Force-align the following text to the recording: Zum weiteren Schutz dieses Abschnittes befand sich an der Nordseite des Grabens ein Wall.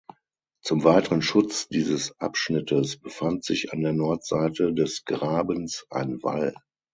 Zum 0.63 0.83
weiteren 0.83 1.21
Schutz 1.21 1.67
dieses 1.67 2.19
Abschnittes 2.19 2.99
befand 2.99 3.43
sich 3.45 3.71
an 3.71 3.81
der 3.83 3.93
Nordseite 3.93 4.73
des 4.73 5.05
Grabens 5.05 5.85
ein 5.91 6.23
Wall. 6.23 6.55